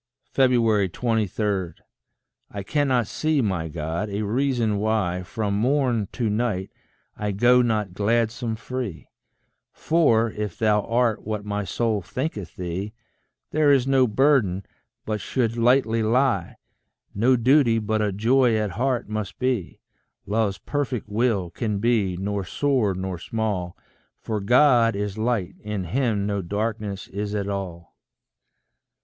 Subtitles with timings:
[0.33, 1.73] 23.
[2.49, 6.71] I cannot see, my God, a reason why From morn to night
[7.15, 9.09] I go not gladsome free;
[9.71, 12.93] For, if thou art what my soul thinketh thee,
[13.51, 14.65] There is no burden
[15.05, 16.55] but should lightly lie,
[17.13, 19.81] No duty but a joy at heart must be:
[20.25, 23.77] Love's perfect will can be nor sore nor small,
[24.19, 27.93] For God is light in him no darkness is at all.